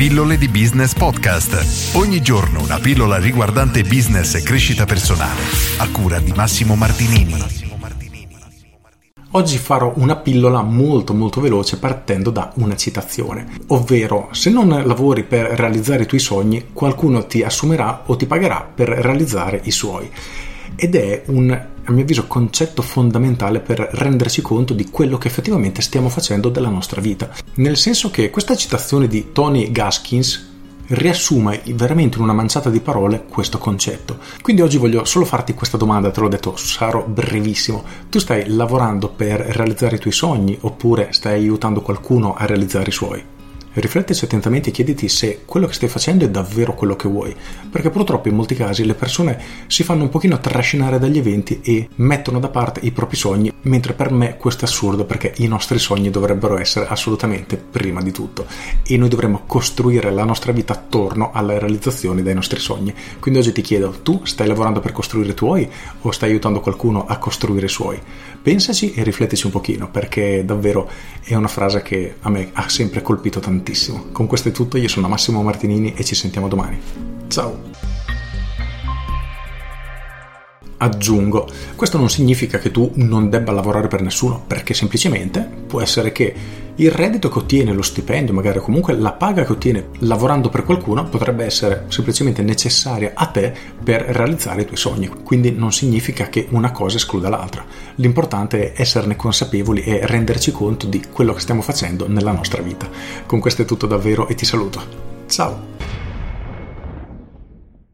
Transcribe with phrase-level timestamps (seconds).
[0.00, 1.94] Pillole di Business Podcast.
[1.94, 5.42] Ogni giorno una pillola riguardante business e crescita personale.
[5.76, 7.34] A cura di Massimo Martinini.
[9.32, 15.22] Oggi farò una pillola molto molto veloce partendo da una citazione, ovvero se non lavori
[15.22, 20.10] per realizzare i tuoi sogni, qualcuno ti assumerà o ti pagherà per realizzare i suoi
[20.76, 25.82] ed è un, a mio avviso, concetto fondamentale per renderci conto di quello che effettivamente
[25.82, 27.30] stiamo facendo della nostra vita.
[27.54, 30.48] Nel senso che questa citazione di Tony Gaskins
[30.90, 34.18] riassume veramente in una manciata di parole questo concetto.
[34.40, 37.84] Quindi oggi voglio solo farti questa domanda, te l'ho detto, sarò brevissimo.
[38.08, 42.92] Tu stai lavorando per realizzare i tuoi sogni oppure stai aiutando qualcuno a realizzare i
[42.92, 43.24] suoi?
[43.72, 47.36] Rifletteci attentamente e chiediti se quello che stai facendo è davvero quello che vuoi,
[47.70, 51.88] perché purtroppo in molti casi le persone si fanno un pochino trascinare dagli eventi e
[51.96, 55.78] mettono da parte i propri sogni, mentre per me questo è assurdo perché i nostri
[55.78, 58.44] sogni dovrebbero essere assolutamente prima di tutto
[58.84, 62.92] e noi dovremmo costruire la nostra vita attorno alla realizzazione dei nostri sogni.
[63.20, 67.06] Quindi oggi ti chiedo, tu stai lavorando per costruire i tuoi o stai aiutando qualcuno
[67.06, 68.00] a costruire i suoi?
[68.42, 70.90] Pensaci e riflettici un pochino perché davvero
[71.22, 74.06] è una frase che a me ha sempre colpito tantissimo tantissimo.
[74.12, 76.80] Con questo è tutto, io sono Massimo Martinini e ci sentiamo domani.
[77.28, 77.68] Ciao!
[80.78, 86.10] Aggiungo, questo non significa che tu non debba lavorare per nessuno, perché semplicemente può essere
[86.10, 86.34] che
[86.80, 91.04] il reddito che ottiene, lo stipendio, magari comunque la paga che ottiene lavorando per qualcuno
[91.04, 95.08] potrebbe essere semplicemente necessaria a te per realizzare i tuoi sogni.
[95.08, 97.64] Quindi non significa che una cosa escluda l'altra.
[97.96, 102.88] L'importante è esserne consapevoli e renderci conto di quello che stiamo facendo nella nostra vita.
[103.26, 104.80] Con questo è tutto davvero e ti saluto.
[105.26, 105.69] Ciao!